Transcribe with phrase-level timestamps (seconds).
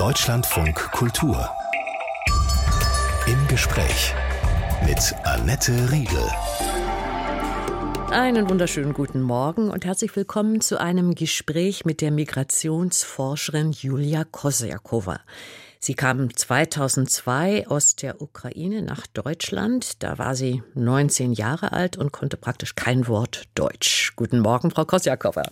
[0.00, 1.50] Deutschlandfunk Kultur.
[3.26, 4.14] Im Gespräch
[4.86, 6.26] mit Annette Riedel.
[8.10, 15.20] Einen wunderschönen guten Morgen und herzlich willkommen zu einem Gespräch mit der Migrationsforscherin Julia Kosjakova.
[15.80, 20.02] Sie kam 2002 aus der Ukraine nach Deutschland.
[20.02, 24.14] Da war sie 19 Jahre alt und konnte praktisch kein Wort Deutsch.
[24.16, 25.42] Guten Morgen, Frau Kosjakova.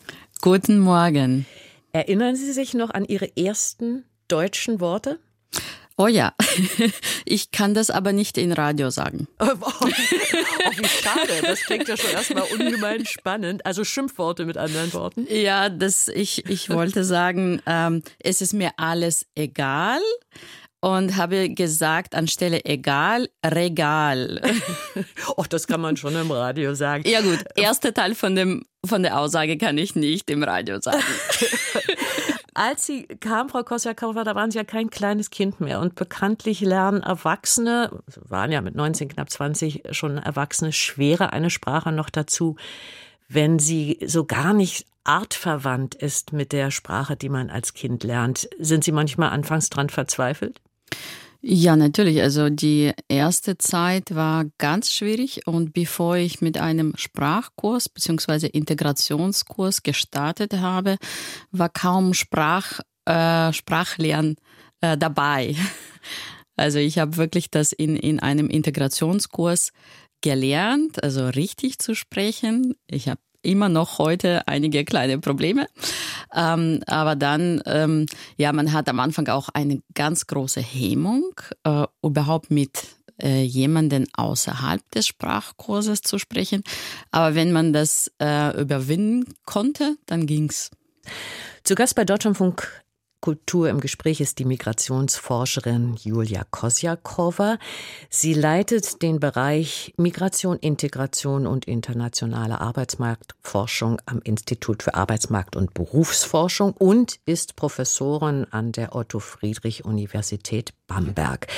[0.40, 1.44] Guten Morgen.
[1.92, 5.18] Erinnern Sie sich noch an Ihre ersten deutschen Worte?
[6.00, 6.32] Oh ja,
[7.24, 9.26] ich kann das aber nicht in Radio sagen.
[9.40, 13.66] Oh, oh, wie schade, das klingt ja schon erstmal ungemein spannend.
[13.66, 15.26] Also Schimpfworte mit anderen Worten.
[15.28, 20.00] Ja, das, ich, ich wollte sagen, ähm, es ist mir alles egal
[20.80, 24.40] und habe gesagt, anstelle egal, Regal.
[25.36, 27.08] Och, das kann man schon im Radio sagen.
[27.08, 31.02] Ja gut, erster Teil von, dem, von der Aussage kann ich nicht im Radio sagen.
[32.58, 35.78] Als Sie kam, Frau Kosjakova, da waren Sie ja kein kleines Kind mehr.
[35.78, 41.92] Und bekanntlich lernen Erwachsene, waren ja mit 19, knapp 20 schon Erwachsene, schwerer eine Sprache
[41.92, 42.56] noch dazu,
[43.28, 48.48] wenn sie so gar nicht artverwandt ist mit der Sprache, die man als Kind lernt.
[48.58, 50.60] Sind Sie manchmal anfangs dran verzweifelt?
[51.40, 52.20] Ja, natürlich.
[52.20, 58.48] Also die erste Zeit war ganz schwierig und bevor ich mit einem Sprachkurs bzw.
[58.48, 60.96] Integrationskurs gestartet habe,
[61.52, 64.36] war kaum Sprach, äh, Sprachlernen
[64.80, 65.54] äh, dabei.
[66.60, 69.70] Also ich habe wirklich das in, in einem Integrationskurs
[70.22, 72.74] gelernt, also richtig zu sprechen.
[72.88, 75.66] Ich habe immer noch heute einige kleine Probleme.
[76.34, 81.24] Ähm, aber dann, ähm, ja, man hat am Anfang auch eine ganz große Hemmung,
[81.64, 82.84] äh, überhaupt mit
[83.22, 86.62] äh, jemanden außerhalb des Sprachkurses zu sprechen.
[87.10, 90.70] Aber wenn man das äh, überwinden konnte, dann ging's.
[91.64, 92.84] Zu Gast bei Deutschlandfunk
[93.20, 97.58] Kultur im Gespräch ist die Migrationsforscherin Julia Kosjakova.
[98.08, 106.72] Sie leitet den Bereich Migration, Integration und internationale Arbeitsmarktforschung am Institut für Arbeitsmarkt und Berufsforschung
[106.72, 111.48] und ist Professorin an der Otto Friedrich Universität Bamberg.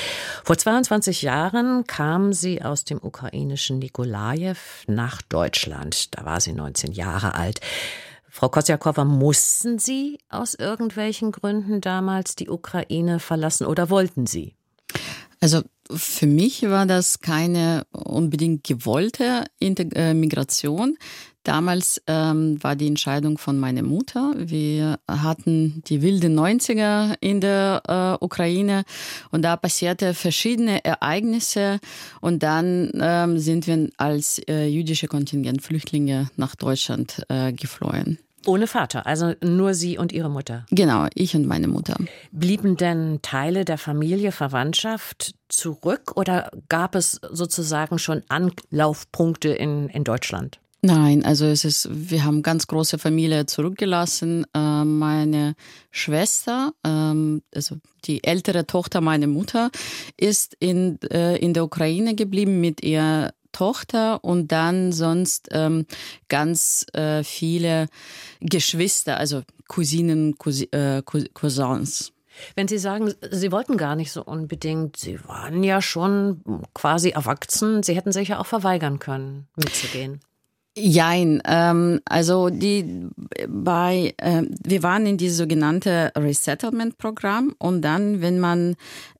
[0.43, 4.57] Vor 22 Jahren kam sie aus dem ukrainischen Nikolajew
[4.87, 6.17] nach Deutschland.
[6.17, 7.61] Da war sie 19 Jahre alt.
[8.33, 14.55] Frau Kosjakova, mussten Sie aus irgendwelchen Gründen damals die Ukraine verlassen oder wollten Sie?
[15.41, 20.97] Also für mich war das keine unbedingt gewollte äh, Migration.
[21.43, 24.33] Damals ähm, war die Entscheidung von meiner Mutter.
[24.37, 28.83] Wir hatten die wilden 90er in der äh, Ukraine
[29.31, 31.79] und da passierte verschiedene Ereignisse
[32.19, 38.19] und dann ähm, sind wir als äh, jüdische Kontingent Flüchtlinge nach Deutschland äh, geflohen.
[38.47, 40.65] Ohne Vater, also nur Sie und Ihre Mutter.
[40.71, 41.95] Genau, ich und meine Mutter.
[42.31, 50.03] Blieben denn Teile der Familie, Verwandtschaft zurück oder gab es sozusagen schon Anlaufpunkte in, in
[50.03, 50.59] Deutschland?
[50.83, 54.47] Nein, also es ist, wir haben ganz große Familie zurückgelassen.
[54.55, 55.53] Äh, meine
[55.91, 57.75] Schwester, ähm, also
[58.05, 59.69] die ältere Tochter meiner Mutter,
[60.17, 65.85] ist in, äh, in der Ukraine geblieben mit ihr Tochter und dann sonst ähm,
[66.29, 67.87] ganz äh, viele
[68.39, 72.11] Geschwister, also Cousinen, Cousi äh, Cousins.
[72.55, 76.41] Wenn Sie sagen, Sie wollten gar nicht so unbedingt, Sie waren ja schon
[76.73, 80.21] quasi erwachsen, Sie hätten sich ja auch verweigern können, mitzugehen.
[80.77, 83.09] Jein, ähm, also die
[83.47, 88.77] bei äh, wir waren in dieses sogenannte Resettlement-Programm und dann, wenn man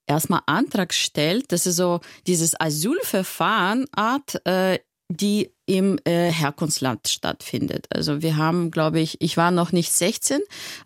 [0.07, 4.79] erstmal Antrag stellt, das ist so dieses Asylverfahren Art, äh,
[5.09, 7.87] die im äh, Herkunftsland stattfindet.
[7.93, 10.39] Also wir haben, glaube ich, ich war noch nicht 16,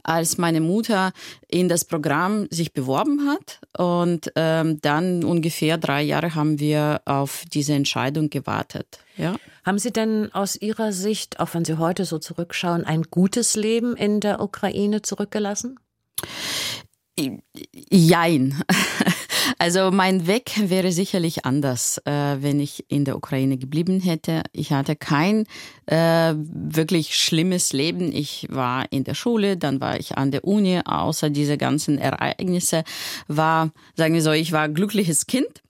[0.03, 1.11] als meine Mutter
[1.47, 7.45] in das Programm sich beworben hat und ähm, dann ungefähr drei Jahre haben wir auf
[7.53, 8.99] diese Entscheidung gewartet.
[9.17, 9.35] Ja.
[9.65, 13.95] Haben Sie denn aus Ihrer Sicht, auch wenn Sie heute so zurückschauen, ein gutes Leben
[13.95, 15.79] in der Ukraine zurückgelassen?
[17.90, 18.61] Jein.
[19.59, 24.41] Also mein Weg wäre sicherlich anders, äh, wenn ich in der Ukraine geblieben hätte.
[24.51, 25.45] Ich hatte kein
[25.85, 28.11] äh, wirklich schlimmes Leben.
[28.11, 30.81] Ich war in der Schule, dann war ich an der Uni.
[30.84, 32.84] Außer diese ganzen Ereignisse
[33.28, 35.61] war, sagen wir so, ich war glückliches Kind.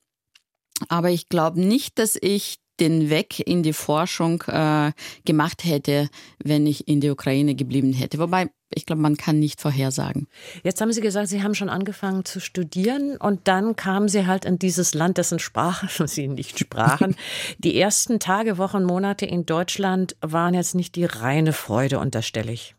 [0.88, 4.92] Aber ich glaube nicht, dass ich den Weg in die Forschung äh,
[5.25, 6.10] gemacht hätte,
[6.44, 8.19] wenn ich in der Ukraine geblieben hätte.
[8.19, 10.27] Wobei, ich glaube, man kann nicht vorhersagen.
[10.63, 14.45] Jetzt haben Sie gesagt, Sie haben schon angefangen zu studieren und dann kamen Sie halt
[14.45, 17.16] in dieses Land, dessen Sprache Sie nicht sprachen.
[17.57, 22.75] die ersten Tage, Wochen, Monate in Deutschland waren jetzt nicht die reine Freude, unterstelle ich.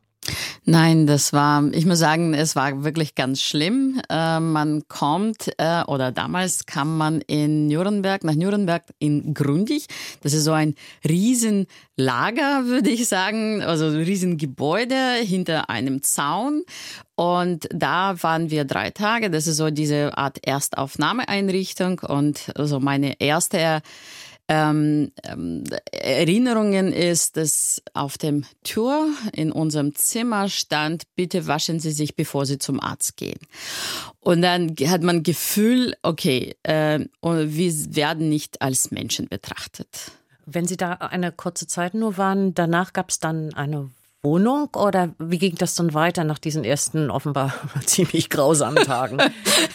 [0.64, 4.00] Nein, das war, ich muss sagen, es war wirklich ganz schlimm.
[4.10, 9.86] Äh, man kommt, äh, oder damals kam man in Nürnberg, nach Nürnberg in Grundig.
[10.22, 10.74] Das ist so ein
[11.08, 11.66] Riesenlager,
[12.66, 16.64] würde ich sagen, also ein Riesengebäude hinter einem Zaun.
[17.14, 19.30] Und da waren wir drei Tage.
[19.30, 22.00] Das ist so diese Art Erstaufnahmeeinrichtung.
[22.00, 23.80] Und also meine erste
[24.48, 31.90] ähm, ähm, Erinnerungen ist, dass auf dem Tür in unserem Zimmer stand, bitte waschen Sie
[31.90, 33.40] sich, bevor Sie zum Arzt gehen.
[34.20, 40.12] Und dann hat man Gefühl, okay, äh, wir werden nicht als Menschen betrachtet.
[40.44, 43.90] Wenn Sie da eine kurze Zeit nur waren, danach gab es dann eine
[44.26, 47.54] Wohnung oder wie ging das dann weiter nach diesen ersten offenbar
[47.86, 49.18] ziemlich grausamen Tagen?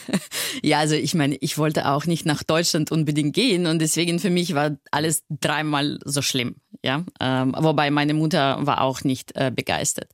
[0.62, 4.30] ja, also ich meine, ich wollte auch nicht nach Deutschland unbedingt gehen und deswegen für
[4.30, 6.56] mich war alles dreimal so schlimm.
[6.84, 10.10] Ja, ähm, wobei meine Mutter war auch nicht äh, begeistert.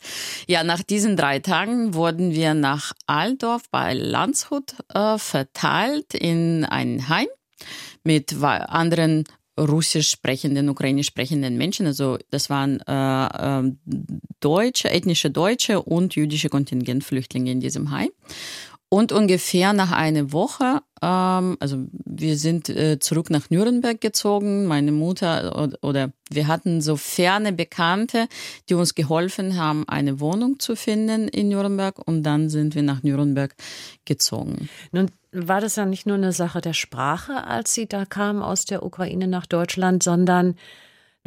[0.48, 7.10] Ja, nach diesen drei Tagen wurden wir nach Aldorf bei Landshut äh, verteilt in ein
[7.10, 7.28] Heim
[8.04, 9.24] mit anderen
[9.58, 11.86] russisch sprechenden, ukrainisch sprechenden Menschen.
[11.86, 13.72] Also das waren äh, äh,
[14.40, 18.10] Deutsche, ethnische Deutsche und jüdische Kontingentflüchtlinge in diesem Heim.
[18.90, 24.94] Und ungefähr nach einer Woche, ähm, also wir sind äh, zurück nach Nürnberg gezogen, meine
[24.94, 28.28] Mutter oder, oder wir hatten so ferne Bekannte,
[28.70, 33.04] die uns geholfen haben, eine Wohnung zu finden in Nürnberg und dann sind wir nach
[33.04, 33.54] Nürnberg
[34.06, 34.70] gezogen.
[34.94, 38.64] Nun war das ja nicht nur eine Sache der Sprache, als Sie da kamen aus
[38.64, 40.56] der Ukraine nach Deutschland, sondern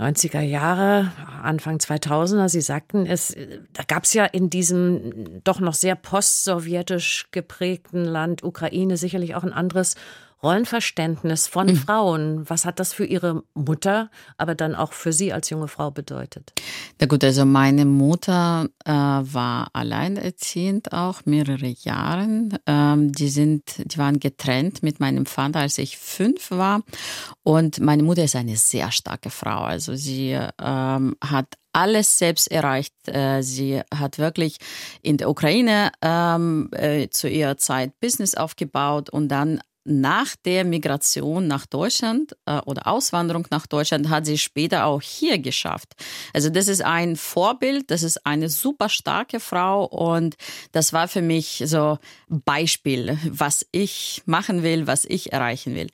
[0.00, 1.12] 90er Jahre,
[1.42, 3.36] Anfang 2000er, Sie sagten es,
[3.74, 9.44] da gab es ja in diesem doch noch sehr postsowjetisch geprägten Land Ukraine sicherlich auch
[9.44, 9.96] ein anderes
[10.42, 11.76] Rollenverständnis von mhm.
[11.76, 12.50] Frauen.
[12.50, 16.52] Was hat das für Ihre Mutter, aber dann auch für Sie als junge Frau bedeutet?
[17.00, 22.48] Na gut, also meine Mutter äh, war alleinerziehend auch mehrere Jahre.
[22.66, 26.82] Ähm, die sind, die waren getrennt mit meinem Vater, als ich fünf war.
[27.42, 29.60] Und meine Mutter ist eine sehr starke Frau.
[29.60, 32.94] Also sie ähm, hat alles selbst erreicht.
[33.06, 34.58] Äh, sie hat wirklich
[35.02, 39.60] in der Ukraine ähm, äh, zu ihrer Zeit Business aufgebaut und dann
[39.90, 45.38] nach der Migration nach Deutschland äh, oder Auswanderung nach Deutschland hat sie später auch hier
[45.38, 45.94] geschafft.
[46.32, 50.36] Also das ist ein Vorbild, das ist eine super starke Frau und
[50.72, 51.98] das war für mich so
[52.28, 55.88] Beispiel, was ich machen will, was ich erreichen will.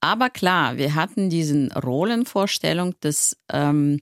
[0.00, 4.00] Aber klar, wir hatten diesen Rollenvorstellung, dass ähm,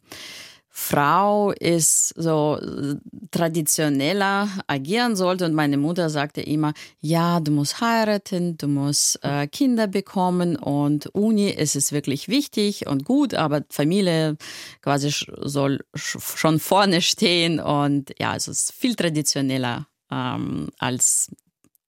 [0.72, 2.94] Frau ist so äh,
[3.32, 5.44] traditioneller agieren sollte.
[5.44, 11.06] Und meine Mutter sagte immer, ja, du musst heiraten, du musst äh, Kinder bekommen und
[11.08, 14.36] Uni ist es wirklich wichtig und gut, aber Familie
[14.80, 17.58] quasi soll schon vorne stehen.
[17.58, 21.30] Und ja, es ist viel traditioneller, ähm, als,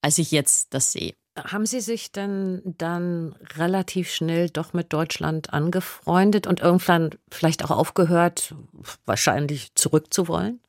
[0.01, 1.15] als ich jetzt das sehe.
[1.37, 7.71] Haben Sie sich denn dann relativ schnell doch mit Deutschland angefreundet und irgendwann vielleicht auch
[7.71, 8.55] aufgehört,
[9.07, 10.61] wahrscheinlich zurückzuwollen?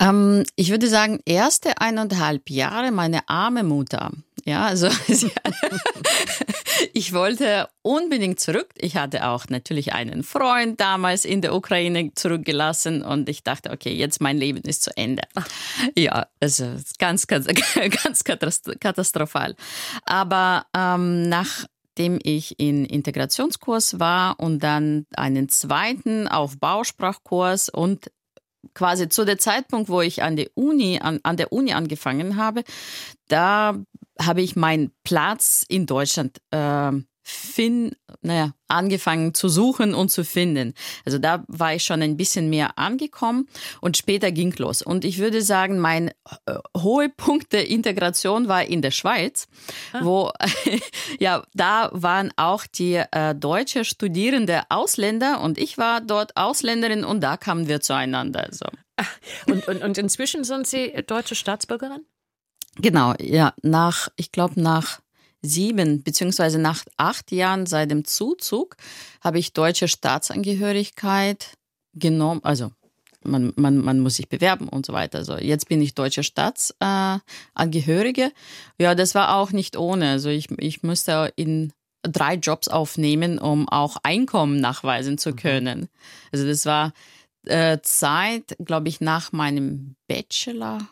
[0.00, 4.10] Ähm, ich würde sagen, erste eineinhalb Jahre meine arme Mutter.
[4.46, 4.88] Ja, also
[6.92, 8.68] ich wollte unbedingt zurück.
[8.76, 13.94] Ich hatte auch natürlich einen Freund damals in der Ukraine zurückgelassen und ich dachte, okay,
[13.94, 15.22] jetzt mein Leben ist zu Ende.
[15.96, 17.46] Ja, also ganz, ganz,
[18.04, 19.56] ganz katastrophal.
[20.04, 28.10] Aber ähm, nachdem ich in Integrationskurs war und dann einen zweiten Aufbausprachkurs und
[28.74, 32.64] quasi zu der Zeitpunkt, wo ich an der Uni, an, an der Uni angefangen habe,
[33.28, 33.76] da
[34.20, 36.92] habe ich meinen Platz in Deutschland äh,
[37.24, 40.74] fin, naja, angefangen zu suchen und zu finden.
[41.06, 43.48] Also da war ich schon ein bisschen mehr angekommen
[43.80, 44.82] und später ging los.
[44.82, 46.08] Und ich würde sagen, mein
[46.46, 49.48] äh, hohe Punkt der Integration war in der Schweiz,
[49.92, 50.00] ah.
[50.02, 50.32] wo
[51.18, 57.22] ja da waren auch die äh, deutsche Studierende Ausländer und ich war dort Ausländerin und
[57.22, 58.44] da kamen wir zueinander.
[58.44, 58.66] Also.
[59.46, 62.04] Und, und, und inzwischen sind Sie deutsche Staatsbürgerin?
[62.76, 65.00] Genau, ja, nach, ich glaube, nach
[65.44, 68.76] sieben beziehungsweise nach acht Jahren seit dem Zuzug
[69.20, 71.56] habe ich deutsche Staatsangehörigkeit
[71.94, 72.40] genommen.
[72.42, 72.70] Also
[73.22, 75.18] man, man, man muss sich bewerben und so weiter.
[75.18, 78.32] Also jetzt bin ich deutsche Staatsangehörige.
[78.78, 80.10] Ja, das war auch nicht ohne.
[80.10, 81.72] Also ich, ich musste in
[82.02, 85.36] drei Jobs aufnehmen, um auch Einkommen nachweisen zu mhm.
[85.36, 85.88] können.
[86.32, 86.92] Also das war
[87.46, 90.86] äh, Zeit, glaube ich, nach meinem Bachelor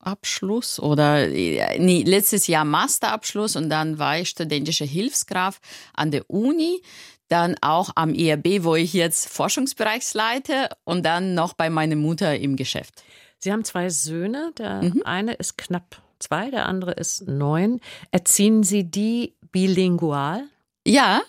[0.00, 5.62] Abschluss oder äh, nee, letztes Jahr Masterabschluss und dann war ich studentische Hilfskraft
[5.94, 6.82] an der Uni,
[7.28, 12.38] dann auch am IRB, wo ich jetzt Forschungsbereichs leite und dann noch bei meiner Mutter
[12.38, 13.02] im Geschäft.
[13.38, 14.52] Sie haben zwei Söhne.
[14.58, 15.02] Der mhm.
[15.04, 17.80] eine ist knapp zwei, der andere ist neun.
[18.10, 20.44] Erziehen Sie die bilingual?
[20.86, 21.22] Ja,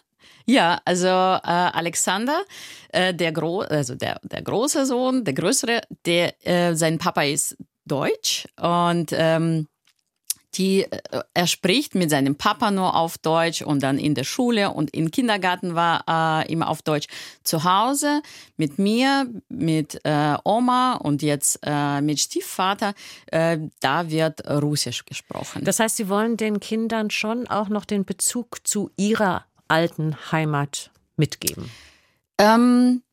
[0.50, 2.42] ja, also äh, Alexander,
[2.92, 7.56] äh, der, Gro also der, der große Sohn, der größere, der, äh, sein Papa ist
[7.90, 9.68] deutsch und ähm,
[10.56, 14.72] die, äh, er spricht mit seinem Papa nur auf Deutsch und dann in der Schule
[14.72, 17.08] und im Kindergarten war äh, immer auf Deutsch.
[17.44, 18.22] Zu Hause
[18.58, 22.94] mit mir, mit äh, Oma und jetzt äh, mit Stiefvater,
[23.28, 25.64] äh, da wird Russisch gesprochen.
[25.64, 30.92] Das heißt, Sie wollen den Kindern schon auch noch den Bezug zu ihrer alten Heimat
[31.16, 31.70] mitgeben?
[32.40, 33.04] Ähm,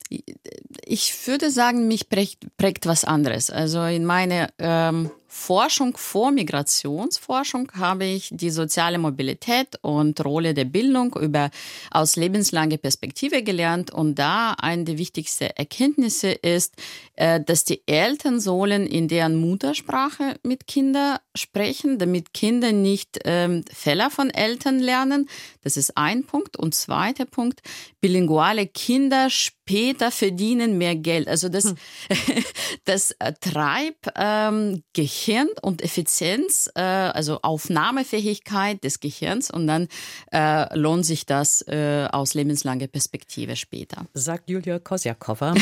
[0.84, 3.50] ich würde sagen, mich prägt, prägt was anderes.
[3.50, 10.64] Also in meine ähm, Forschung vor Migrationsforschung habe ich die soziale Mobilität und Rolle der
[10.64, 11.50] Bildung über
[11.90, 16.74] aus lebenslanger Perspektive gelernt und da eine der wichtigsten Erkenntnisse ist,
[17.16, 23.62] äh, dass die Eltern sollen in deren Muttersprache mit Kindern sprechen, damit Kinder nicht ähm,
[23.70, 25.28] Fehler von Eltern lernen.
[25.62, 26.56] Das ist ein Punkt.
[26.56, 27.60] Und zweiter Punkt,
[28.00, 31.28] bilinguale Kinder später verdienen mehr Geld.
[31.28, 31.76] Also das, hm.
[32.84, 35.25] das äh, treibt ähm, Gehirn
[35.62, 39.88] und Effizienz, äh, also Aufnahmefähigkeit des Gehirns und dann
[40.32, 44.06] äh, lohnt sich das äh, aus lebenslanger Perspektive später.
[44.14, 45.54] Sagt Julia Kosjakova.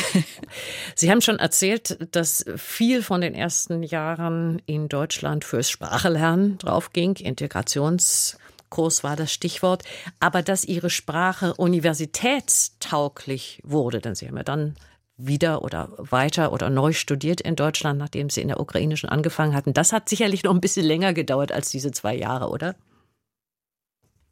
[0.94, 7.16] Sie haben schon erzählt, dass viel von den ersten Jahren in Deutschland fürs Sprachelernen draufging,
[7.16, 8.36] Integrations
[8.74, 9.84] Kurs war das Stichwort,
[10.18, 14.74] aber dass ihre Sprache universitätstauglich wurde, denn sie haben ja dann
[15.16, 19.54] wieder oder weiter oder neu studiert in Deutschland, nachdem sie in der Ukraine schon angefangen
[19.54, 19.72] hatten.
[19.72, 22.74] Das hat sicherlich noch ein bisschen länger gedauert als diese zwei Jahre, oder?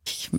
[0.05, 0.31] Ich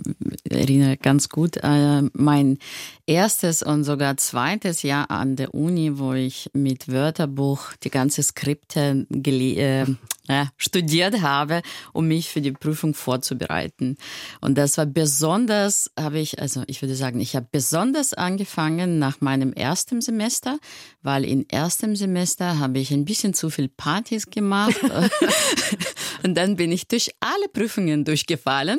[0.48, 2.58] erinnere ganz gut äh, mein
[3.06, 9.06] erstes und sogar zweites Jahr an der Uni, wo ich mit Wörterbuch die ganze Skripte
[9.10, 9.86] äh,
[10.28, 13.96] äh, studiert habe, um mich für die Prüfung vorzubereiten.
[14.40, 19.20] Und das war besonders, habe ich, also ich würde sagen, ich habe besonders angefangen nach
[19.20, 20.58] meinem ersten Semester,
[21.02, 24.76] weil im ersten Semester habe ich ein bisschen zu viel Partys gemacht.
[26.22, 28.78] und dann bin ich durch alle Prüfungen durchgefallen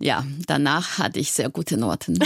[0.00, 2.18] ja, danach hatte ich sehr gute Noten.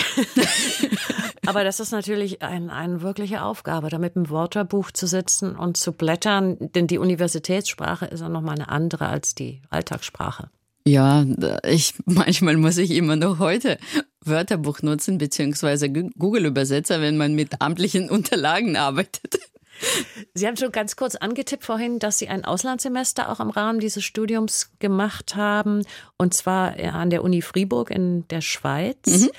[1.47, 5.77] Aber das ist natürlich ein, eine wirkliche Aufgabe, da mit dem Wörterbuch zu sitzen und
[5.77, 10.49] zu blättern, denn die Universitätssprache ist ja nochmal eine andere als die Alltagssprache.
[10.87, 11.25] Ja,
[11.67, 13.79] ich, manchmal muss ich immer noch heute
[14.25, 19.39] Wörterbuch nutzen, beziehungsweise Google-Übersetzer, wenn man mit amtlichen Unterlagen arbeitet.
[20.35, 24.05] Sie haben schon ganz kurz angetippt vorhin, dass Sie ein Auslandssemester auch im Rahmen dieses
[24.05, 25.83] Studiums gemacht haben,
[26.17, 29.07] und zwar an der Uni Fribourg in der Schweiz.
[29.07, 29.31] Mhm.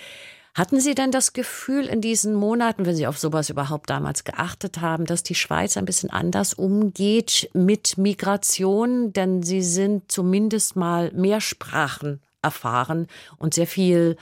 [0.56, 4.80] Hatten Sie denn das Gefühl in diesen Monaten, wenn Sie auf sowas überhaupt damals geachtet
[4.80, 9.12] haben, dass die Schweiz ein bisschen anders umgeht mit Migration?
[9.12, 14.16] Denn Sie sind zumindest mal mehr Sprachen erfahren und sehr viel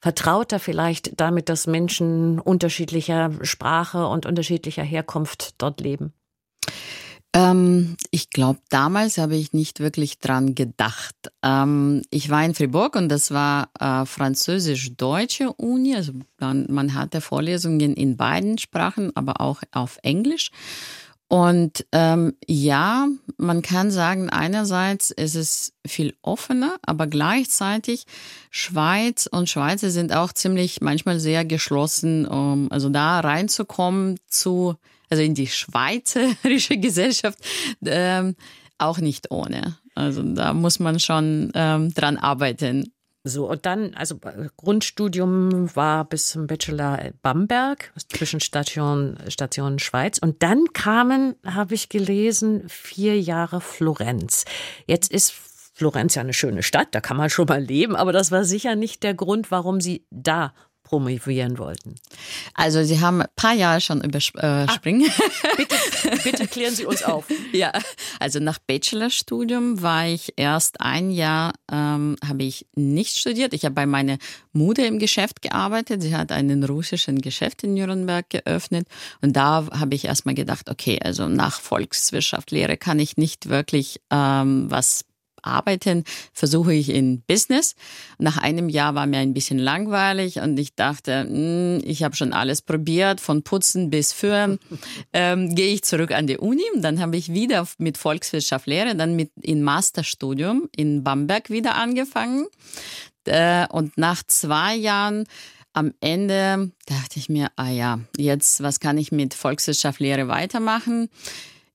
[0.00, 6.12] vertrauter vielleicht damit, dass Menschen unterschiedlicher Sprache und unterschiedlicher Herkunft dort leben?
[7.34, 11.14] Ähm, ich glaube, damals habe ich nicht wirklich dran gedacht.
[11.42, 15.94] Ähm, ich war in Fribourg und das war äh, französisch-deutsche Uni.
[15.94, 20.50] Also man, man hatte Vorlesungen in beiden Sprachen, aber auch auf Englisch.
[21.28, 23.06] Und ähm, ja,
[23.36, 28.04] man kann sagen, einerseits ist es viel offener, aber gleichzeitig
[28.50, 34.76] Schweiz und Schweizer sind auch ziemlich manchmal sehr geschlossen, um also da reinzukommen zu,
[35.10, 37.38] also in die schweizerische Gesellschaft,
[37.84, 38.34] ähm,
[38.78, 39.76] auch nicht ohne.
[39.94, 42.92] Also da muss man schon ähm, dran arbeiten.
[43.24, 50.18] So, und dann, also äh, Grundstudium war bis zum Bachelor Bamberg, Zwischenstation Station Schweiz.
[50.18, 54.44] Und dann kamen, habe ich gelesen, vier Jahre Florenz.
[54.86, 55.34] Jetzt ist
[55.78, 58.74] Florenz ja eine schöne Stadt, da kann man schon mal leben, aber das war sicher
[58.74, 60.52] nicht der Grund, warum Sie da
[60.88, 61.96] promovieren wollten?
[62.54, 65.04] Also Sie haben ein paar Jahre schon überspringen.
[65.04, 67.26] Äh, ah, bitte, bitte klären Sie uns auf.
[67.52, 67.72] ja,
[68.18, 73.52] also nach Bachelorstudium war ich erst ein Jahr, ähm, habe ich nicht studiert.
[73.52, 74.16] Ich habe bei meiner
[74.52, 76.02] Mutter im Geschäft gearbeitet.
[76.02, 78.88] Sie hat einen russischen Geschäft in Nürnberg geöffnet.
[79.20, 84.70] Und da habe ich erstmal gedacht, okay, also nach Volkswirtschaftslehre kann ich nicht wirklich ähm,
[84.70, 85.04] was
[85.48, 87.74] arbeiten, versuche ich in Business.
[88.18, 92.16] Nach einem Jahr war mir ein bisschen langweilig und ich dachte, mh, hm, ich habe
[92.16, 94.58] schon alles probiert, von Putzen bis Führen.
[95.12, 98.94] Ähm, gehe ich zurück an die Uni und dann habe ich wieder mit Volkswirtschaft Lehre,
[98.94, 102.46] dann mit in Masterstudium in Bamberg wieder angefangen.
[103.24, 105.24] Äh, und nach zwei Jahren
[105.72, 111.08] am Ende dachte ich mir, ah ja, jetzt, was kann ich mit Volkswirtschaft Lehre weitermachen?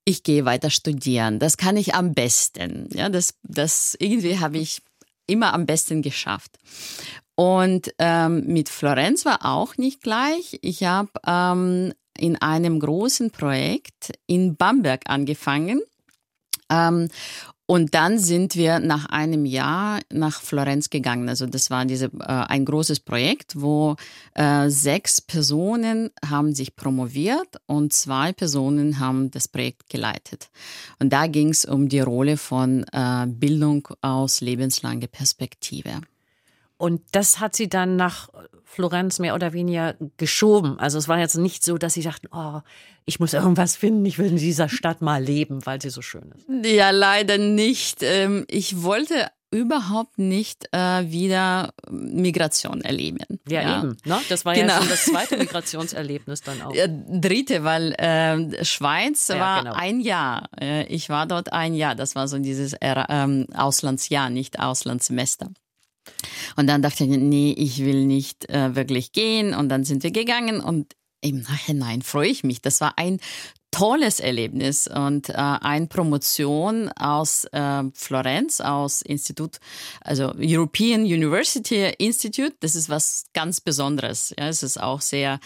[0.06, 1.40] Ich gehe weiter studieren.
[1.40, 2.90] Das kann ich am besten.
[2.94, 4.82] Ja, das, das irgendwie habe ich
[5.28, 6.58] immer am besten geschafft.
[7.36, 10.60] Und ähm, mit Florenz war auch nicht gleich.
[10.62, 15.82] Ich habe ähm, in einem großen Projekt in Bamberg angefangen.
[16.70, 17.10] Ähm,
[17.74, 21.28] und dann sind wir nach einem Jahr nach Florenz gegangen.
[21.28, 23.96] Also das war diese, äh, ein großes Projekt, wo
[24.36, 30.52] äh, sechs Personen haben sich promoviert und zwei Personen haben das Projekt geleitet.
[31.00, 36.02] Und da ging es um die Rolle von äh, Bildung aus lebenslanger Perspektive.
[36.84, 38.28] Und das hat sie dann nach
[38.66, 40.78] Florenz mehr oder weniger geschoben.
[40.80, 42.60] Also es war jetzt nicht so, dass sie dachten, oh,
[43.06, 46.34] ich muss irgendwas finden, ich will in dieser Stadt mal leben, weil sie so schön
[46.36, 46.46] ist.
[46.70, 48.04] Ja, leider nicht.
[48.04, 53.20] Ähm, ich wollte überhaupt nicht äh, wieder Migration erleben.
[53.48, 53.80] Ja, ja.
[53.80, 53.96] eben.
[54.04, 54.20] Ne?
[54.28, 54.74] Das war genau.
[54.74, 56.76] ja schon das zweite Migrationserlebnis dann auch.
[56.76, 59.76] Ja, dritte, weil äh, Schweiz ja, war genau.
[59.76, 60.50] ein Jahr.
[60.60, 61.96] Äh, ich war dort ein Jahr.
[61.96, 65.50] Das war so dieses äh, Auslandsjahr, nicht Auslandssemester.
[66.56, 69.54] Und dann dachte ich, nee, ich will nicht äh, wirklich gehen.
[69.54, 72.62] Und dann sind wir gegangen und im Nachhinein freue ich mich.
[72.62, 73.20] Das war ein
[73.72, 79.58] tolles Erlebnis und äh, eine Promotion aus äh, Florenz, aus Institut,
[80.02, 82.56] also European University Institute.
[82.60, 84.34] Das ist was ganz Besonderes.
[84.38, 85.40] Ja, es ist auch sehr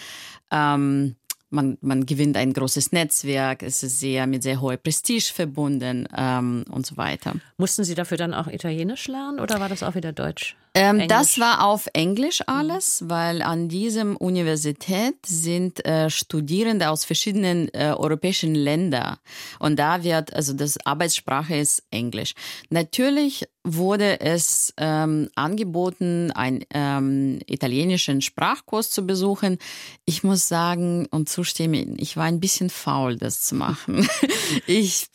[0.51, 1.15] ähm,
[1.49, 6.65] man, man gewinnt ein großes Netzwerk, es ist sehr mit sehr hoher Prestige verbunden ähm,
[6.69, 7.33] und so weiter.
[7.57, 10.55] Mussten Sie dafür dann auch Italienisch lernen oder war das auch wieder Deutsch?
[10.77, 17.73] Ähm, das war auf Englisch alles, weil an diesem Universität sind äh, Studierende aus verschiedenen
[17.73, 19.17] äh, europäischen Ländern
[19.59, 22.33] und da wird, also das Arbeitssprache ist Englisch.
[22.69, 29.57] Natürlich wurde es ähm, angeboten, einen ähm, italienischen Sprachkurs zu besuchen.
[30.05, 34.07] Ich muss sagen und zustimmen, ich war ein bisschen faul, das zu machen.
[34.67, 35.07] ich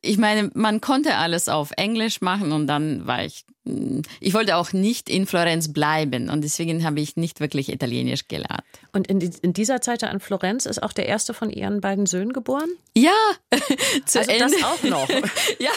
[0.00, 3.44] ich meine, man konnte alles auf Englisch machen und dann war ich
[4.20, 8.62] ich wollte auch nicht in Florenz bleiben und deswegen habe ich nicht wirklich Italienisch gelernt.
[8.92, 12.04] Und in, die, in dieser Zeit an Florenz ist auch der erste von Ihren beiden
[12.04, 12.68] Söhnen geboren?
[12.94, 13.10] Ja,
[14.06, 14.54] zu also Ende.
[14.54, 15.08] das auch noch.
[15.58, 15.70] ja.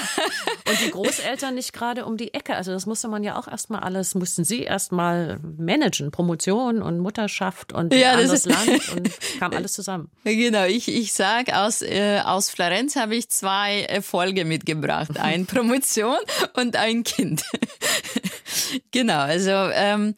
[0.70, 2.56] Und die Großeltern nicht gerade um die Ecke.
[2.56, 7.72] Also das musste man ja auch erstmal alles, mussten Sie erstmal managen, Promotion und Mutterschaft
[7.72, 10.12] und ja, anderes Land und kam alles zusammen.
[10.26, 15.18] Genau, ich, ich sage, aus, äh, aus Florenz habe ich zwei Erfolge mitgebracht.
[15.18, 16.18] Eine Promotion
[16.54, 17.44] und ein Kind.
[18.92, 20.16] genau, also ähm,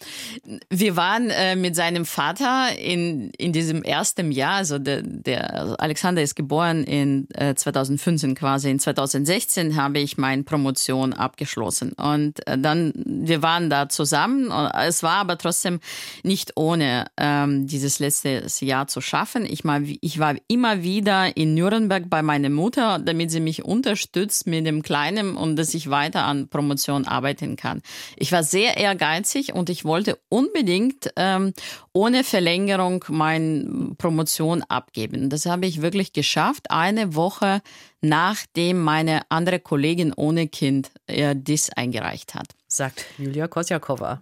[0.69, 6.21] wir waren äh, mit seinem Vater in, in diesem ersten Jahr, also der, der Alexander
[6.21, 11.93] ist geboren in äh, 2015 quasi, in 2016 habe ich meine Promotion abgeschlossen.
[11.93, 15.79] Und äh, dann, wir waren da zusammen, es war aber trotzdem
[16.23, 19.45] nicht ohne ähm, dieses letzte Jahr zu schaffen.
[19.45, 24.47] Ich, mal, ich war immer wieder in Nürnberg bei meiner Mutter, damit sie mich unterstützt
[24.47, 27.81] mit dem Kleinen und dass ich weiter an Promotion arbeiten sein kann.
[28.15, 31.53] Ich war sehr ehrgeizig und ich wollte unbedingt ähm,
[31.93, 35.29] ohne Verlängerung meine Promotion abgeben.
[35.29, 37.61] Das habe ich wirklich geschafft, eine Woche
[38.01, 42.47] nachdem meine andere Kollegin ohne Kind äh, dies eingereicht hat.
[42.67, 44.21] Sagt Julia Kosjakova.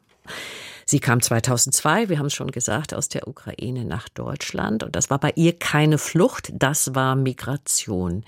[0.85, 4.83] Sie kam 2002, wir haben es schon gesagt, aus der Ukraine nach Deutschland.
[4.83, 8.23] Und das war bei ihr keine Flucht, das war Migration.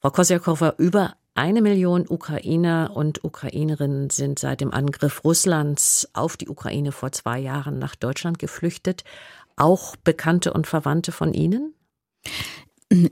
[0.00, 6.48] Frau Kosjakova, über eine Million Ukrainer und Ukrainerinnen sind seit dem Angriff Russlands auf die
[6.48, 9.04] Ukraine vor zwei Jahren nach Deutschland geflüchtet.
[9.56, 11.74] Auch Bekannte und Verwandte von Ihnen?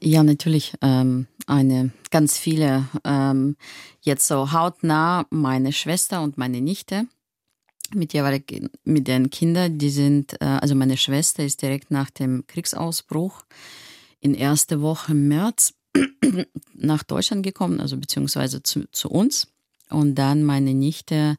[0.02, 0.74] Ja, natürlich.
[0.82, 2.88] Ähm, eine ganz viele.
[3.04, 3.56] Ähm,
[4.00, 7.06] jetzt so hautnah meine Schwester und meine Nichte
[7.94, 8.12] mit
[8.84, 9.78] mit den Kindern.
[9.78, 13.44] Die sind, äh, also meine Schwester ist direkt nach dem Kriegsausbruch
[14.20, 15.74] in erste Woche März
[16.74, 19.48] nach Deutschland gekommen, also beziehungsweise zu, zu uns.
[19.90, 21.36] Und dann meine Nichte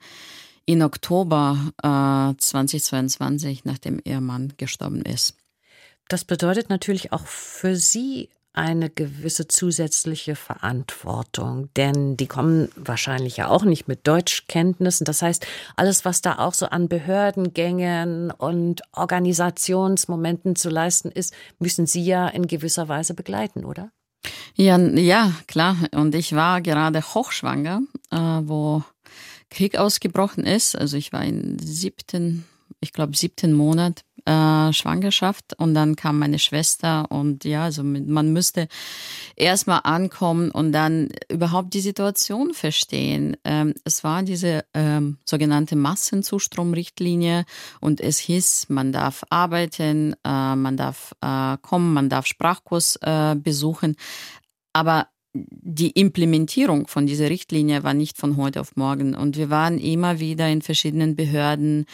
[0.66, 5.36] in Oktober äh, 2022, nachdem ihr Mann gestorben ist.
[6.08, 13.48] Das bedeutet natürlich auch für Sie eine gewisse zusätzliche Verantwortung, denn die kommen wahrscheinlich ja
[13.48, 15.06] auch nicht mit Deutschkenntnissen.
[15.06, 21.86] Das heißt, alles, was da auch so an Behördengängen und Organisationsmomenten zu leisten ist, müssen
[21.86, 23.92] Sie ja in gewisser Weise begleiten, oder?
[24.56, 25.78] Ja, ja, klar.
[25.94, 28.84] Und ich war gerade hochschwanger, äh, wo
[29.50, 30.76] Krieg ausgebrochen ist.
[30.76, 32.46] Also ich war im siebten,
[32.82, 38.32] ich glaube siebten Monat äh, Schwangerschaft und dann kam meine Schwester und ja, also man
[38.32, 38.68] müsste
[39.36, 43.38] erstmal ankommen und dann überhaupt die Situation verstehen.
[43.44, 47.46] Ähm, es war diese ähm, sogenannte Massenzustromrichtlinie
[47.80, 53.36] und es hieß, man darf arbeiten, äh, man darf äh, kommen, man darf Sprachkurs äh,
[53.36, 53.96] besuchen.
[54.74, 59.14] aber die Implementierung von dieser Richtlinie war nicht von heute auf morgen.
[59.14, 61.86] Und wir waren immer wieder in verschiedenen Behörden,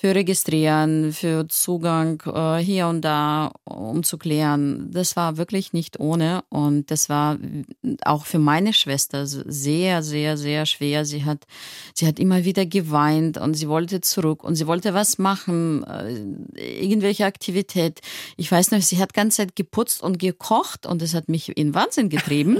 [0.00, 4.90] für Registrieren, für Zugang äh, hier und da, um zu klären.
[4.90, 7.36] Das war wirklich nicht ohne und das war
[8.06, 11.04] auch für meine Schwester sehr, sehr, sehr schwer.
[11.04, 11.44] Sie hat,
[11.92, 16.82] sie hat immer wieder geweint und sie wollte zurück und sie wollte was machen, äh,
[16.82, 18.00] irgendwelche Aktivität.
[18.38, 21.74] Ich weiß noch, sie hat ganze Zeit geputzt und gekocht und das hat mich in
[21.74, 22.58] Wahnsinn getrieben.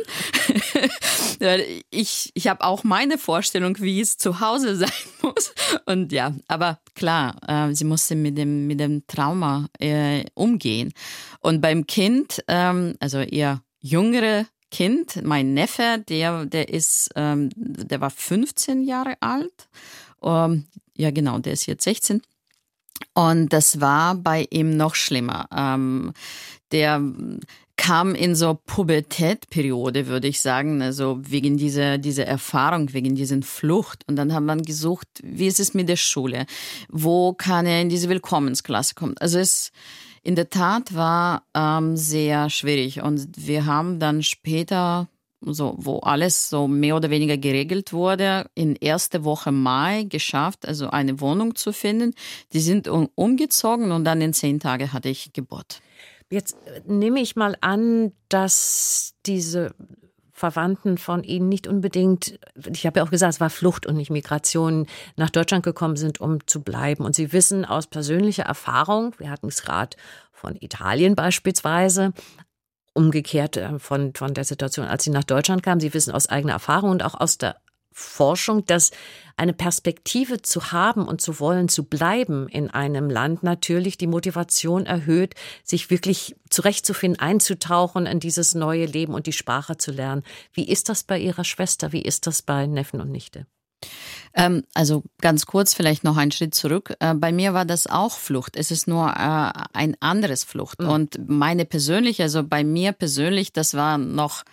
[1.90, 4.90] ich ich habe auch meine Vorstellung, wie es zu Hause sein
[5.22, 5.55] muss.
[5.87, 10.92] Und ja, aber klar, äh, sie musste mit dem, mit dem Trauma äh, umgehen.
[11.40, 18.00] Und beim Kind, ähm, also ihr jüngere Kind, mein Neffe, der, der ist, ähm, der
[18.00, 19.68] war 15 Jahre alt.
[20.20, 20.66] Um,
[20.96, 22.22] ja, genau, der ist jetzt 16.
[23.14, 25.48] Und das war bei ihm noch schlimmer.
[25.54, 26.12] Ähm,
[26.72, 27.00] der
[27.80, 34.04] kam in so Pubertätperiode, würde ich sagen, also wegen dieser, dieser Erfahrung, wegen diesen Flucht.
[34.06, 36.44] Und dann hat man gesucht, wie ist es mit der Schule?
[36.90, 39.14] Wo kann er in diese Willkommensklasse kommen?
[39.18, 39.72] Also es
[40.22, 43.02] in der Tat war ähm, sehr schwierig.
[43.02, 45.08] Und wir haben dann später
[45.40, 50.90] so, wo alles so mehr oder weniger geregelt wurde, in erste Woche Mai geschafft, also
[50.90, 52.12] eine Wohnung zu finden.
[52.52, 55.80] Die sind umgezogen und dann in zehn Tage hatte ich Geburt.
[56.30, 59.74] Jetzt äh, nehme ich mal an, dass diese
[60.32, 62.40] Verwandten von Ihnen nicht unbedingt,
[62.72, 66.20] ich habe ja auch gesagt, es war Flucht und nicht Migration, nach Deutschland gekommen sind,
[66.20, 67.04] um zu bleiben.
[67.04, 69.96] Und Sie wissen aus persönlicher Erfahrung, wir hatten es gerade
[70.32, 72.14] von Italien beispielsweise,
[72.94, 76.54] umgekehrt äh, von, von der Situation, als Sie nach Deutschland kamen, Sie wissen aus eigener
[76.54, 77.56] Erfahrung und auch aus der
[78.00, 78.90] Forschung, dass
[79.36, 84.86] eine Perspektive zu haben und zu wollen, zu bleiben in einem Land natürlich die Motivation
[84.86, 85.34] erhöht,
[85.64, 90.24] sich wirklich zurechtzufinden, einzutauchen in dieses neue Leben und die Sprache zu lernen.
[90.52, 91.92] Wie ist das bei Ihrer Schwester?
[91.92, 93.46] Wie ist das bei Neffen und Nichte?
[94.34, 96.94] Ähm, also ganz kurz, vielleicht noch einen Schritt zurück.
[97.00, 98.56] Äh, bei mir war das auch Flucht.
[98.56, 100.80] Es ist nur äh, ein anderes Flucht.
[100.80, 100.88] Mhm.
[100.88, 104.44] Und meine persönliche, also bei mir persönlich, das war noch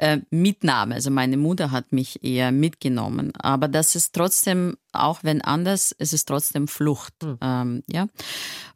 [0.00, 0.94] äh, Mitnahme.
[0.94, 3.32] Also meine Mutter hat mich eher mitgenommen.
[3.38, 7.14] Aber das ist trotzdem, auch wenn anders, es ist trotzdem Flucht.
[7.22, 7.38] Mhm.
[7.40, 8.06] Ähm, ja.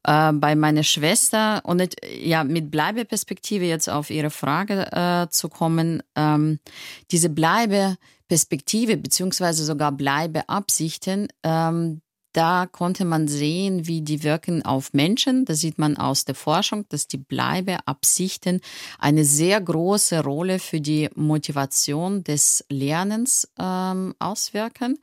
[0.04, 5.48] Äh, bei meiner Schwester und nicht, ja, mit Bleibeperspektive jetzt auf Ihre Frage äh, zu
[5.48, 6.58] kommen, ähm,
[7.10, 12.02] diese Bleibeperspektive beziehungsweise sogar Bleibeabsichten, ähm,
[12.34, 15.44] da konnte man sehen, wie die wirken auf Menschen.
[15.44, 18.60] Da sieht man aus der Forschung, dass die Bleibeabsichten
[18.98, 24.98] eine sehr große Rolle für die Motivation des Lernens ähm, auswirken.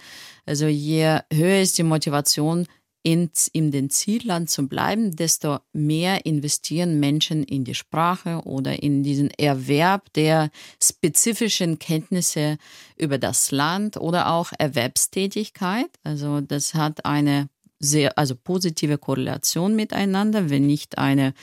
[0.45, 2.67] Also je höher ist die Motivation,
[3.03, 9.03] in, in den Zielland zu bleiben, desto mehr investieren Menschen in die Sprache oder in
[9.03, 12.57] diesen Erwerb der spezifischen Kenntnisse
[12.97, 15.89] über das Land oder auch Erwerbstätigkeit.
[16.03, 21.33] Also das hat eine sehr, also positive Korrelation miteinander, wenn nicht eine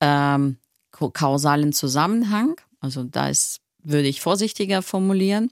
[0.00, 0.58] ähm,
[0.92, 2.60] kausalen Zusammenhang.
[2.80, 3.30] Also da
[3.82, 5.50] würde ich vorsichtiger formulieren.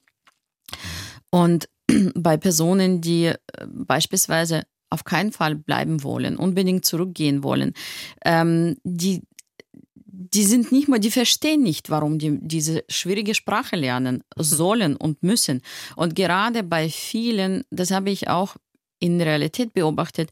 [1.31, 1.69] Und
[2.15, 7.75] bei Personen, die äh, beispielsweise auf keinen Fall bleiben wollen, unbedingt zurückgehen wollen,
[8.25, 9.23] ähm, die,
[10.07, 14.43] die sind nicht mal, die verstehen nicht, warum die diese schwierige Sprache lernen mhm.
[14.43, 15.63] sollen und müssen.
[15.97, 18.57] Und gerade bei vielen, das habe ich auch
[19.01, 20.31] in Realität beobachtet,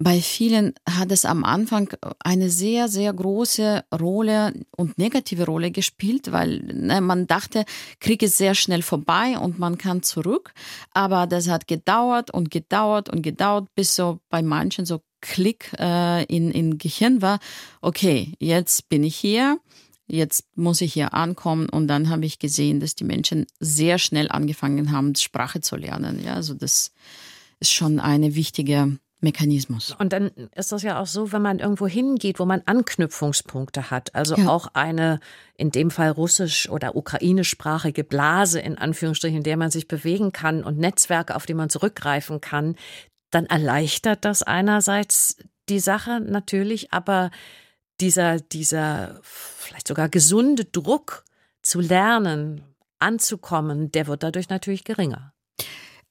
[0.00, 1.88] bei vielen hat es am Anfang
[2.20, 7.64] eine sehr, sehr große Rolle und negative Rolle gespielt, weil ne, man dachte,
[7.98, 10.54] Krieg ist sehr schnell vorbei und man kann zurück.
[10.92, 16.22] Aber das hat gedauert und gedauert und gedauert, bis so bei manchen so Klick äh,
[16.26, 17.40] in, in Gehirn war,
[17.80, 19.58] okay, jetzt bin ich hier,
[20.06, 21.68] jetzt muss ich hier ankommen.
[21.68, 26.22] Und dann habe ich gesehen, dass die Menschen sehr schnell angefangen haben, Sprache zu lernen.
[26.24, 26.92] Ja, also das
[27.58, 29.96] ist schon eine wichtige Mechanismus.
[29.98, 34.14] Und dann ist das ja auch so, wenn man irgendwo hingeht, wo man Anknüpfungspunkte hat,
[34.14, 34.48] also ja.
[34.48, 35.18] auch eine
[35.56, 40.62] in dem Fall russisch- oder ukrainischsprachige Blase in Anführungsstrichen, in der man sich bewegen kann
[40.62, 42.76] und Netzwerke, auf die man zurückgreifen kann,
[43.30, 45.36] dann erleichtert das einerseits
[45.68, 47.30] die Sache natürlich, aber
[48.00, 51.24] dieser, dieser vielleicht sogar gesunde Druck
[51.62, 52.62] zu lernen,
[53.00, 55.32] anzukommen, der wird dadurch natürlich geringer.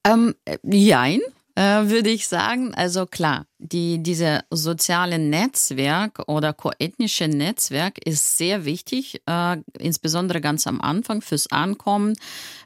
[0.04, 1.22] Ähm, jein,
[1.58, 2.74] äh, würde ich sagen.
[2.76, 10.68] Also klar, die, diese soziale Netzwerk oder koethnische Netzwerk ist sehr wichtig, äh, insbesondere ganz
[10.68, 12.14] am Anfang fürs Ankommen,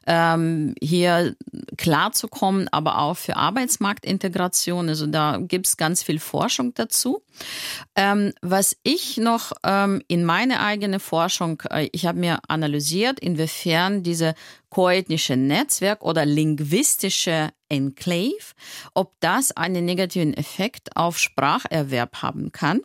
[0.06, 1.34] ähm, hier
[1.76, 4.88] klarzukommen, aber auch für Arbeitsmarktintegration.
[4.88, 7.22] Also da gibt es ganz viel Forschung dazu.
[7.96, 14.02] Ähm, was ich noch ähm, in meine eigene Forschung, äh, ich habe mir analysiert, inwiefern
[14.02, 14.34] diese
[14.72, 18.54] koethnische Netzwerk oder linguistische Enclave,
[18.94, 22.80] ob das einen negativen Effekt auf Spracherwerb haben kann.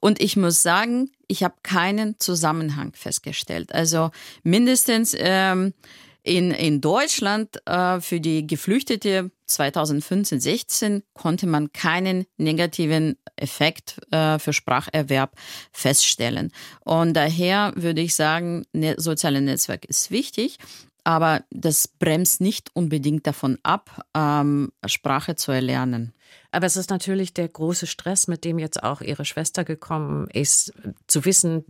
[0.00, 3.74] Und ich muss sagen, ich habe keinen Zusammenhang festgestellt.
[3.74, 4.10] Also
[4.42, 5.74] mindestens ähm,
[6.22, 14.52] in, in Deutschland äh, für die Geflüchtete 2015-16 konnte man keinen negativen Effekt äh, für
[14.52, 15.34] Spracherwerb
[15.72, 16.52] feststellen.
[16.84, 20.58] Und daher würde ich sagen, ne, soziale Netzwerk ist wichtig,
[21.04, 26.12] aber das bremst nicht unbedingt davon ab, ähm, Sprache zu erlernen.
[26.52, 30.72] Aber es ist natürlich der große Stress, mit dem jetzt auch Ihre Schwester gekommen ist,
[31.06, 31.64] zu wissen,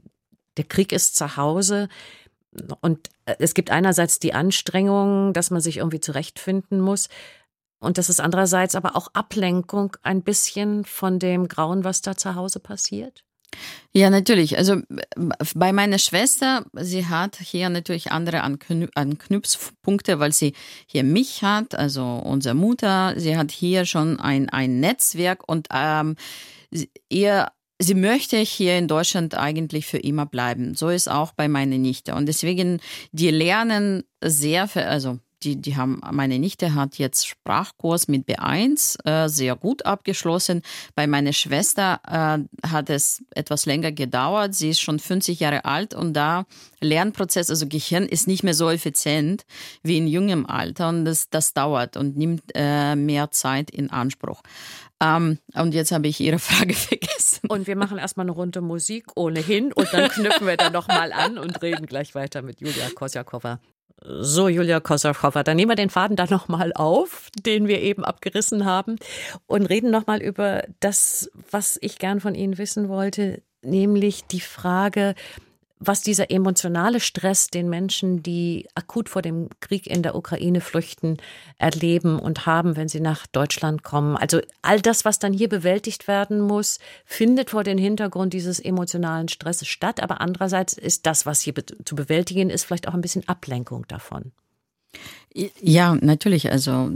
[0.57, 1.89] der Krieg ist zu Hause.
[2.81, 7.09] Und es gibt einerseits die Anstrengung, dass man sich irgendwie zurechtfinden muss.
[7.79, 12.35] Und das ist andererseits aber auch Ablenkung ein bisschen von dem Grauen, was da zu
[12.35, 13.25] Hause passiert.
[13.93, 14.57] Ja, natürlich.
[14.57, 14.83] Also
[15.55, 20.55] bei meiner Schwester, sie hat hier natürlich andere Anknüpfpunkte, weil sie
[20.87, 23.15] hier mich hat, also unsere Mutter.
[23.17, 26.15] Sie hat hier schon ein, ein Netzwerk und ähm,
[27.09, 27.49] ihr
[27.81, 30.75] sie möchte hier in Deutschland eigentlich für immer bleiben.
[30.75, 32.15] So ist auch bei meiner Nichte.
[32.15, 38.29] Und deswegen, die lernen sehr, also die, die haben, meine Nichte hat jetzt Sprachkurs mit
[38.29, 40.63] B1 äh, sehr gut abgeschlossen.
[40.95, 44.55] Bei meiner Schwester äh, hat es etwas länger gedauert.
[44.55, 46.47] Sie ist schon 50 Jahre alt und da
[46.81, 49.45] Lernprozess, also Gehirn ist nicht mehr so effizient
[49.83, 54.43] wie in jungem Alter und das, das dauert und nimmt äh, mehr Zeit in Anspruch.
[55.03, 57.49] Um, ähm, und jetzt habe ich Ihre Frage vergessen.
[57.49, 61.39] Und wir machen erstmal eine Runde Musik ohnehin und dann knüpfen wir da nochmal an
[61.39, 63.61] und reden gleich weiter mit Julia Kosjakova.
[64.03, 68.65] So, Julia Kosachowa, dann nehmen wir den Faden da nochmal auf, den wir eben abgerissen
[68.65, 68.97] haben
[69.47, 75.15] und reden nochmal über das, was ich gern von Ihnen wissen wollte, nämlich die Frage,
[75.81, 81.17] was dieser emotionale Stress den Menschen, die akut vor dem Krieg in der Ukraine flüchten,
[81.57, 84.17] erleben und haben, wenn sie nach Deutschland kommen.
[84.17, 89.29] Also all das, was dann hier bewältigt werden muss, findet vor dem Hintergrund dieses emotionalen
[89.29, 90.03] Stresses statt.
[90.03, 94.33] Aber andererseits ist das, was hier zu bewältigen ist, vielleicht auch ein bisschen Ablenkung davon.
[95.35, 96.51] Ja, natürlich.
[96.51, 96.91] Also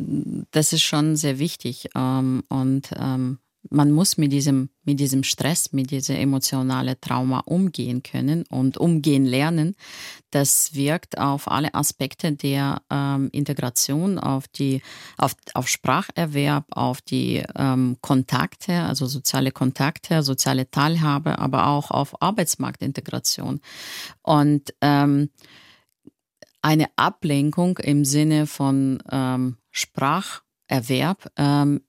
[0.51, 1.89] das ist schon sehr wichtig.
[1.95, 3.39] Ähm, und ähm,
[3.71, 9.25] man muss mit diesem, mit diesem Stress, mit diesem emotionalen Trauma umgehen können und umgehen
[9.25, 9.75] lernen.
[10.31, 14.83] Das wirkt auf alle Aspekte der ähm, Integration, auf die,
[15.17, 22.21] auf, auf Spracherwerb, auf die ähm, Kontakte, also soziale Kontakte, soziale Teilhabe, aber auch auf
[22.21, 23.61] Arbeitsmarktintegration.
[24.23, 25.31] Und ähm,
[26.63, 31.83] eine Ablenkung im Sinne von ähm, Spracherwerb ähm,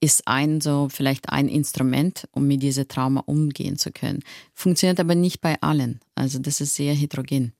[0.00, 4.22] ist ein so vielleicht ein Instrument, um mit diesem Trauma umgehen zu können.
[4.54, 6.00] Funktioniert aber nicht bei allen.
[6.14, 7.52] Also das ist sehr heterogen.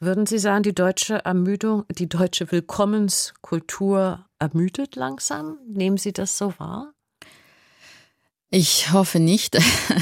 [0.00, 5.58] Würden Sie sagen, die deutsche Ermüdung, die deutsche Willkommenskultur ermüdet langsam?
[5.66, 6.92] Nehmen Sie das so wahr?
[8.50, 9.58] Ich hoffe nicht.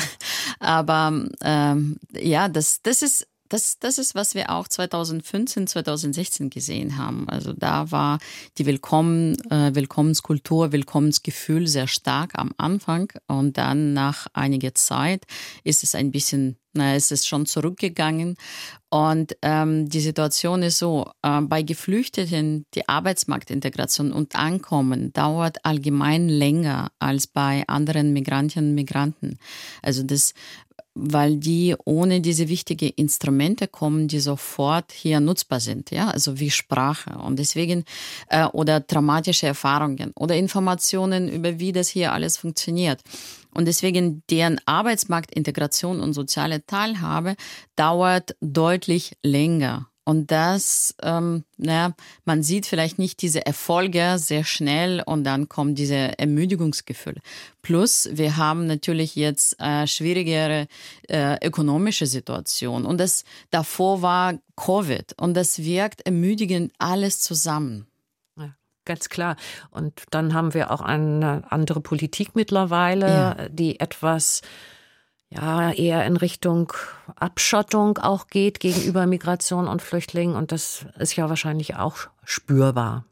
[0.61, 6.97] aber ähm, ja, das, das ist das, das ist, was wir auch 2015, 2016 gesehen
[6.97, 7.29] haben.
[7.29, 8.19] Also da war
[8.59, 15.25] die Willkommen, äh, Willkommenskultur, Willkommensgefühl sehr stark am Anfang und dann nach einiger Zeit
[15.65, 18.37] ist es ein bisschen, na, es ist schon zurückgegangen.
[18.89, 26.29] Und ähm, die Situation ist so, äh, bei Geflüchteten, die Arbeitsmarktintegration und Ankommen dauert allgemein
[26.29, 29.39] länger als bei anderen Migrantinnen und Migranten.
[29.83, 30.35] Also das
[31.03, 36.51] weil die ohne diese wichtigen Instrumente kommen, die sofort hier nutzbar sind, ja, also wie
[36.51, 37.85] Sprache und deswegen
[38.29, 43.01] äh, oder traumatische Erfahrungen oder Informationen über wie das hier alles funktioniert.
[43.53, 47.35] Und deswegen deren Arbeitsmarktintegration und soziale Teilhabe
[47.75, 49.90] dauert deutlich länger.
[50.11, 51.95] Und das, ähm, naja,
[52.25, 57.21] man sieht vielleicht nicht diese Erfolge sehr schnell und dann kommt diese Ermüdigungsgefühl.
[57.63, 60.67] Plus, wir haben natürlich jetzt äh, schwierigere
[61.09, 67.87] äh, ökonomische Situation und das davor war Covid und das wirkt ermüdigend alles zusammen.
[68.85, 69.37] ganz klar.
[69.71, 73.49] Und dann haben wir auch eine andere Politik mittlerweile, ja.
[73.49, 74.43] die etwas
[75.31, 76.73] ja eher in Richtung
[77.17, 80.37] Abschottung auch geht gegenüber Migration und Flüchtlingen.
[80.37, 83.05] Und das ist ja wahrscheinlich auch spürbar.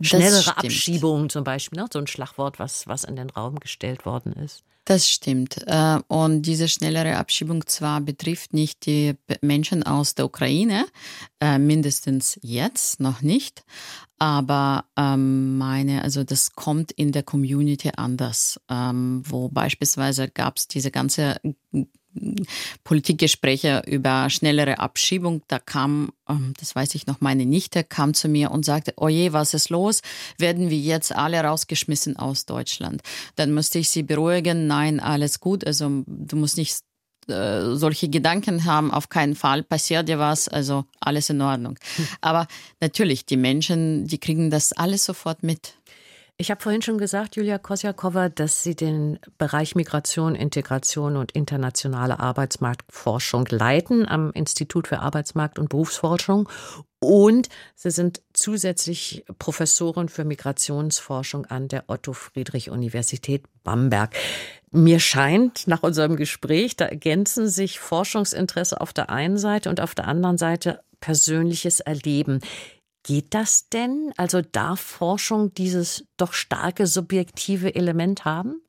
[0.00, 1.86] Schnellere Abschiebung zum Beispiel, ne?
[1.92, 4.62] so ein Schlagwort, was, was in den Raum gestellt worden ist.
[4.86, 5.66] Das stimmt.
[5.66, 10.86] Äh, und diese schnellere Abschiebung zwar betrifft nicht die Menschen aus der Ukraine,
[11.40, 13.64] äh, mindestens jetzt noch nicht,
[14.20, 20.68] aber ähm, meine, also das kommt in der Community anders, ähm, wo beispielsweise gab es
[20.68, 21.40] diese ganze
[22.84, 25.42] Politikgespräche über schnellere Abschiebung.
[25.48, 29.32] Da kam, ähm, das weiß ich noch, meine Nichte kam zu mir und sagte, oje,
[29.32, 30.02] was ist los?
[30.38, 33.02] Werden wir jetzt alle rausgeschmissen aus Deutschland?
[33.36, 35.66] Dann musste ich sie beruhigen, nein, alles gut.
[35.66, 36.80] Also du musst nicht
[37.28, 41.76] äh, solche Gedanken haben, auf keinen Fall passiert dir was, also alles in Ordnung.
[41.96, 42.08] Hm.
[42.20, 42.46] Aber
[42.80, 45.74] natürlich, die Menschen, die kriegen das alles sofort mit.
[46.38, 52.20] Ich habe vorhin schon gesagt, Julia Kosjakova, dass Sie den Bereich Migration, Integration und internationale
[52.20, 56.46] Arbeitsmarktforschung leiten am Institut für Arbeitsmarkt- und Berufsforschung.
[56.98, 64.14] Und Sie sind zusätzlich Professorin für Migrationsforschung an der Otto-Friedrich-Universität Bamberg.
[64.70, 69.94] Mir scheint nach unserem Gespräch, da ergänzen sich Forschungsinteresse auf der einen Seite und auf
[69.94, 72.40] der anderen Seite persönliches Erleben.
[73.06, 74.12] Geht das denn?
[74.16, 78.60] Also darf Forschung dieses doch starke subjektive Element haben?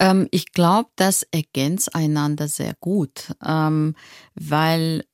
[0.00, 3.94] Ähm, ich glaube, das ergänzt einander sehr gut, ähm,
[4.34, 5.04] weil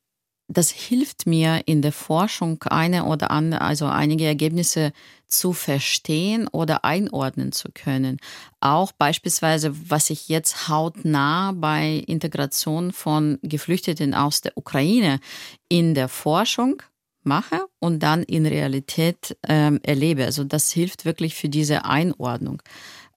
[0.49, 4.93] das hilft mir in der Forschung eine oder andere, also einige Ergebnisse
[5.27, 8.17] zu verstehen oder einordnen zu können.
[8.61, 15.21] Auch beispielsweise, was ich jetzt hautnah bei Integration von Geflüchteten aus der Ukraine
[15.69, 16.83] in der Forschung
[17.27, 20.25] mache und dann in Realität ähm, erlebe.
[20.25, 22.63] Also das hilft wirklich für diese Einordnung.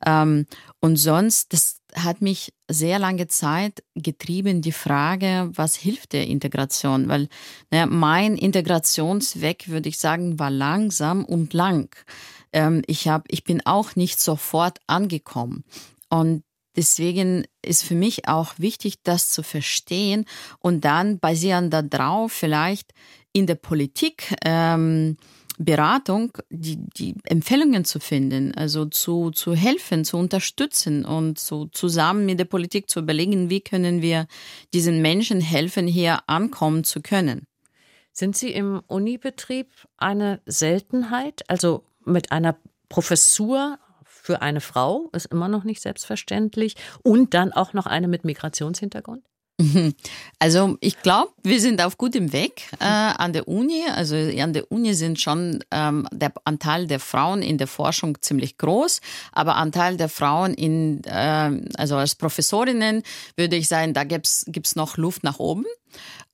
[0.05, 0.45] Ähm,
[0.79, 7.07] und sonst, das hat mich sehr lange Zeit getrieben, die Frage, was hilft der Integration?
[7.07, 7.29] Weil
[7.71, 11.95] naja, mein Integrationsweg, würde ich sagen, war langsam und lang.
[12.51, 15.63] Ähm, ich, hab, ich bin auch nicht sofort angekommen.
[16.09, 16.43] Und
[16.75, 20.25] Deswegen ist für mich auch wichtig, das zu verstehen
[20.59, 22.91] und dann basierend darauf vielleicht
[23.35, 25.17] in der Politik ähm,
[25.57, 32.25] Beratung die, die Empfehlungen zu finden, also zu, zu helfen, zu unterstützen und so zusammen
[32.25, 34.27] mit der Politik zu überlegen, wie können wir
[34.73, 37.45] diesen Menschen helfen, hier ankommen zu können.
[38.13, 39.67] Sind Sie im Unibetrieb
[39.97, 41.43] eine Seltenheit?
[41.49, 47.73] Also mit einer Professur für eine Frau ist immer noch nicht selbstverständlich und dann auch
[47.73, 49.25] noch eine mit Migrationshintergrund?
[50.39, 53.83] Also ich glaube, wir sind auf gutem Weg äh, an der Uni.
[53.93, 58.57] Also an der Uni sind schon ähm, der Anteil der Frauen in der Forschung ziemlich
[58.57, 58.99] groß,
[59.31, 63.03] aber Anteil der Frauen in äh, also als Professorinnen
[63.37, 65.65] würde ich sagen, da gibt's gibt's noch Luft nach oben.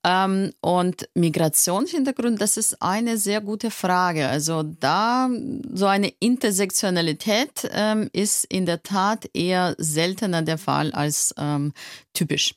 [0.03, 4.27] Ähm, und Migrationshintergrund, das ist eine sehr gute Frage.
[4.27, 5.29] Also da
[5.71, 11.73] so eine Intersektionalität ähm, ist in der Tat eher seltener der Fall als ähm,
[12.13, 12.55] typisch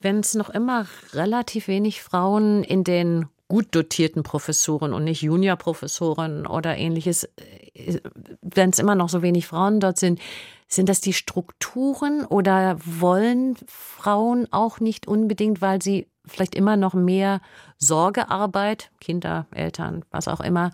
[0.00, 6.46] wenn es noch immer relativ wenig Frauen in den gut dotierten Professuren und nicht Juniorprofessoren
[6.46, 8.00] oder ähnliches, äh,
[8.40, 10.20] wenn es immer noch so wenig Frauen dort sind,
[10.68, 16.94] sind das die Strukturen oder wollen Frauen auch nicht unbedingt, weil sie vielleicht immer noch
[16.94, 17.40] mehr
[17.78, 20.70] Sorgearbeit, Kinder, Eltern, was auch immer,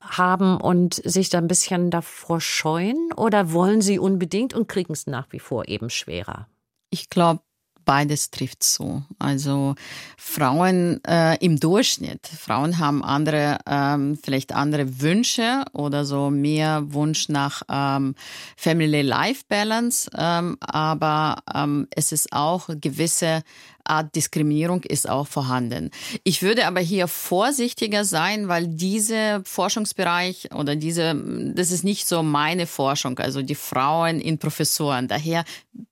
[0.00, 3.12] haben und sich da ein bisschen davor scheuen?
[3.14, 6.48] Oder wollen sie unbedingt und kriegen es nach wie vor eben schwerer?
[6.88, 7.42] Ich glaube,
[7.84, 9.02] beides trifft zu.
[9.18, 9.74] Also
[10.16, 17.28] Frauen äh, im Durchschnitt, Frauen haben andere, ähm, vielleicht andere Wünsche oder so mehr Wunsch
[17.28, 18.14] nach ähm,
[18.56, 23.42] Family-Life-Balance, ähm, aber ähm, es ist auch gewisse
[23.84, 25.90] Art Diskriminierung ist auch vorhanden.
[26.24, 31.14] Ich würde aber hier vorsichtiger sein, weil dieser Forschungsbereich oder diese,
[31.54, 35.08] das ist nicht so meine Forschung, also die Frauen in Professoren.
[35.08, 35.44] Daher,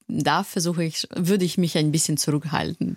[0.07, 2.97] da versuche ich, würde ich mich ein bisschen zurückhalten.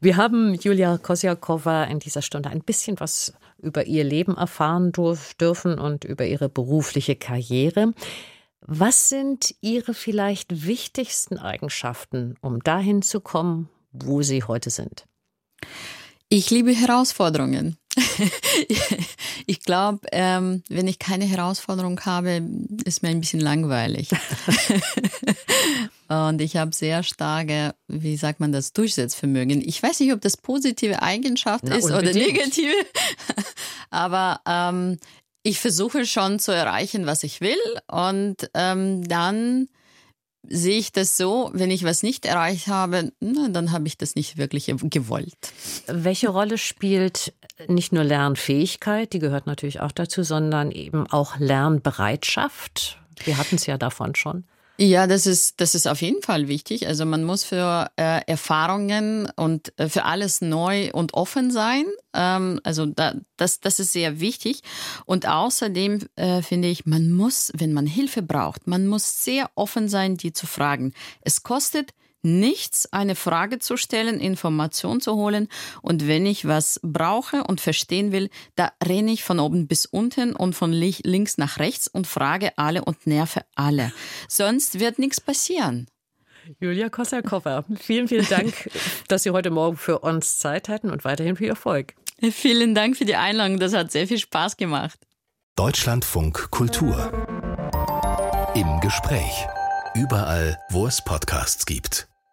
[0.00, 5.78] Wir haben Julia Kosjakova in dieser Stunde ein bisschen was über ihr Leben erfahren dürfen
[5.78, 7.92] und über ihre berufliche Karriere.
[8.64, 15.04] Was sind Ihre vielleicht wichtigsten Eigenschaften, um dahin zu kommen, wo Sie heute sind?
[16.28, 17.76] Ich liebe Herausforderungen.
[19.46, 22.42] ich glaube, ähm, wenn ich keine Herausforderung habe,
[22.84, 24.08] ist mir ein bisschen langweilig.
[26.08, 29.66] Und ich habe sehr starke, wie sagt man das, Durchsetzvermögen.
[29.66, 32.16] Ich weiß nicht, ob das positive Eigenschaft Na, ist unbedingt.
[32.16, 32.72] oder negative,
[33.90, 34.98] aber ähm,
[35.42, 37.58] ich versuche schon zu erreichen, was ich will.
[37.88, 39.68] Und ähm, dann
[40.48, 44.14] sehe ich das so, wenn ich was nicht erreicht habe, na, dann habe ich das
[44.14, 45.52] nicht wirklich gewollt.
[45.86, 47.32] Welche Rolle spielt
[47.68, 52.98] nicht nur Lernfähigkeit, die gehört natürlich auch dazu, sondern eben auch Lernbereitschaft?
[53.24, 54.44] Wir hatten es ja davon schon.
[54.78, 56.86] Ja, das ist, das ist auf jeden Fall wichtig.
[56.88, 61.84] Also man muss für äh, Erfahrungen und äh, für alles neu und offen sein.
[62.14, 64.62] Ähm, also da, das, das ist sehr wichtig.
[65.04, 69.88] Und außerdem äh, finde ich, man muss, wenn man Hilfe braucht, man muss sehr offen
[69.88, 70.94] sein, die zu fragen.
[71.20, 71.92] Es kostet
[72.22, 75.48] nichts, eine Frage zu stellen, Information zu holen.
[75.82, 80.34] Und wenn ich was brauche und verstehen will, da renne ich von oben bis unten
[80.34, 83.92] und von links nach rechts und frage alle und nerve alle.
[84.28, 85.88] Sonst wird nichts passieren.
[86.60, 88.70] Julia Kossakowa, vielen, vielen Dank,
[89.08, 91.94] dass Sie heute Morgen für uns Zeit hatten und weiterhin viel Erfolg.
[92.20, 93.58] Vielen Dank für die Einladung.
[93.58, 94.98] Das hat sehr viel Spaß gemacht.
[95.56, 97.12] Deutschlandfunk Kultur.
[98.54, 99.46] Im Gespräch.
[99.94, 102.08] Überall, wo es Podcasts gibt